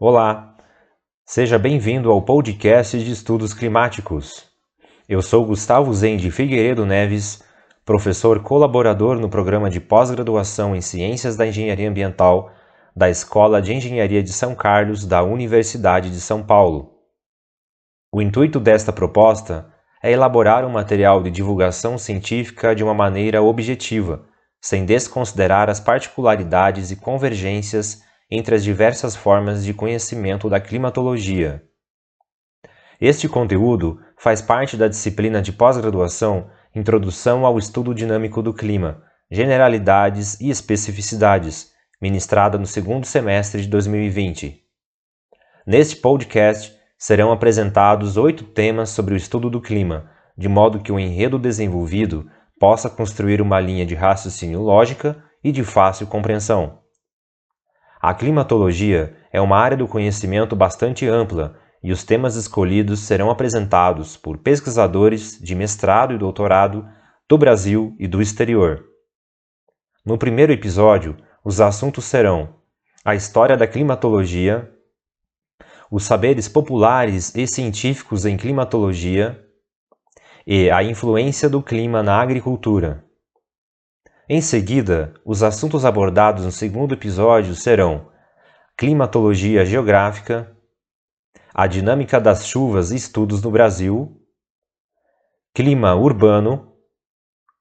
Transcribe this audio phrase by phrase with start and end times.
[0.00, 0.54] Olá,
[1.26, 4.44] seja bem-vindo ao podcast de estudos climáticos.
[5.08, 7.42] Eu sou Gustavo Zende Figueiredo Neves,
[7.84, 12.52] professor colaborador no programa de pós-graduação em Ciências da Engenharia Ambiental
[12.94, 16.92] da Escola de Engenharia de São Carlos da Universidade de São Paulo.
[18.12, 19.68] O intuito desta proposta
[20.00, 24.24] é elaborar um material de divulgação científica de uma maneira objetiva,
[24.62, 31.62] sem desconsiderar as particularidades e convergências entre as diversas formas de conhecimento da climatologia.
[33.00, 40.38] Este conteúdo faz parte da disciplina de pós-graduação Introdução ao Estudo Dinâmico do Clima, Generalidades
[40.40, 44.62] e Especificidades, ministrada no segundo semestre de 2020.
[45.66, 50.98] Neste podcast serão apresentados oito temas sobre o estudo do clima, de modo que o
[50.98, 56.80] enredo desenvolvido possa construir uma linha de raciocínio lógica e de fácil compreensão.
[58.00, 64.16] A climatologia é uma área do conhecimento bastante ampla e os temas escolhidos serão apresentados
[64.16, 66.88] por pesquisadores de mestrado e doutorado
[67.28, 68.84] do Brasil e do exterior.
[70.04, 72.54] No primeiro episódio, os assuntos serão
[73.04, 74.70] a história da climatologia,
[75.90, 79.44] os saberes populares e científicos em climatologia
[80.46, 83.07] e a influência do clima na agricultura.
[84.30, 88.10] Em seguida, os assuntos abordados no segundo episódio serão
[88.76, 90.54] climatologia geográfica,
[91.54, 94.20] a dinâmica das chuvas e estudos no Brasil,
[95.54, 96.74] clima urbano,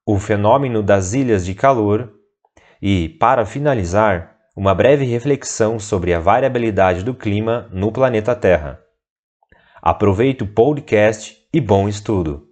[0.05, 2.13] o fenômeno das ilhas de calor
[2.81, 8.77] e, para finalizar, uma breve reflexão sobre a variabilidade do clima no planeta Terra.
[9.81, 12.46] Aproveite o podcast e bom estudo!